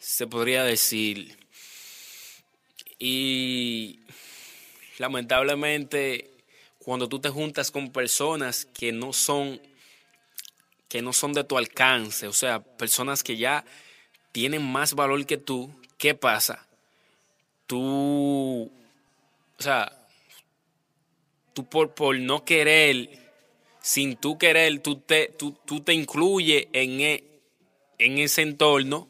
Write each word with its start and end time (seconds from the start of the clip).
se 0.00 0.26
podría 0.26 0.64
decir. 0.64 1.38
Y 2.98 4.00
lamentablemente, 4.98 6.30
cuando 6.78 7.08
tú 7.08 7.20
te 7.20 7.28
juntas 7.28 7.70
con 7.70 7.92
personas 7.92 8.64
que 8.64 8.90
no 8.90 9.12
son 9.12 9.60
que 10.88 11.02
no 11.02 11.12
son 11.12 11.32
de 11.34 11.44
tu 11.44 11.56
alcance, 11.56 12.26
o 12.26 12.32
sea, 12.32 12.60
personas 12.60 13.22
que 13.22 13.36
ya 13.36 13.64
tienen 14.32 14.62
más 14.62 14.94
valor 14.94 15.24
que 15.24 15.36
tú, 15.36 15.70
¿qué 15.98 16.16
pasa? 16.16 16.66
Tú, 17.68 18.72
o 19.56 19.62
sea, 19.62 20.08
tú 21.52 21.64
por, 21.68 21.94
por 21.94 22.18
no 22.18 22.44
querer, 22.44 23.08
sin 23.80 24.16
tú 24.16 24.36
querer, 24.36 24.80
tú 24.80 24.96
te, 24.96 25.28
tú, 25.28 25.56
tú 25.64 25.80
te 25.80 25.94
incluyes 25.94 26.66
en, 26.72 27.00
e- 27.00 27.24
en 27.98 28.18
ese 28.18 28.42
entorno 28.42 29.09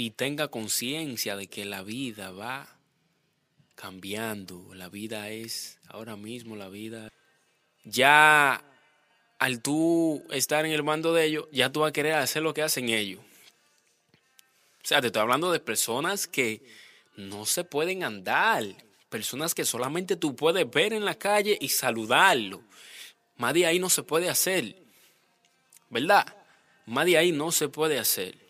Y 0.00 0.12
tenga 0.12 0.48
conciencia 0.48 1.36
de 1.36 1.46
que 1.46 1.66
la 1.66 1.82
vida 1.82 2.30
va 2.30 2.74
cambiando. 3.74 4.72
La 4.72 4.88
vida 4.88 5.28
es 5.28 5.78
ahora 5.88 6.16
mismo 6.16 6.56
la 6.56 6.70
vida. 6.70 7.10
Ya 7.84 8.64
al 9.38 9.60
tú 9.60 10.24
estar 10.30 10.64
en 10.64 10.72
el 10.72 10.82
mando 10.82 11.12
de 11.12 11.26
ellos, 11.26 11.48
ya 11.52 11.70
tú 11.70 11.80
vas 11.80 11.90
a 11.90 11.92
querer 11.92 12.14
hacer 12.14 12.42
lo 12.42 12.54
que 12.54 12.62
hacen 12.62 12.88
ellos. 12.88 13.20
O 14.82 14.86
sea, 14.86 15.02
te 15.02 15.08
estoy 15.08 15.20
hablando 15.20 15.52
de 15.52 15.60
personas 15.60 16.26
que 16.26 16.62
no 17.16 17.44
se 17.44 17.64
pueden 17.64 18.02
andar. 18.02 18.64
Personas 19.10 19.54
que 19.54 19.66
solamente 19.66 20.16
tú 20.16 20.34
puedes 20.34 20.70
ver 20.70 20.94
en 20.94 21.04
la 21.04 21.16
calle 21.16 21.58
y 21.60 21.68
saludarlo. 21.68 22.62
Más 23.36 23.52
de 23.52 23.66
ahí 23.66 23.78
no 23.78 23.90
se 23.90 24.02
puede 24.02 24.30
hacer. 24.30 24.76
¿Verdad? 25.90 26.24
Más 26.86 27.04
de 27.04 27.18
ahí 27.18 27.32
no 27.32 27.52
se 27.52 27.68
puede 27.68 27.98
hacer. 27.98 28.49